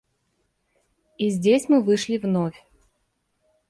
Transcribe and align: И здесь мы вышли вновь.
И 1.19 1.29
здесь 1.29 1.69
мы 1.69 1.83
вышли 1.83 2.17
вновь. 2.17 2.59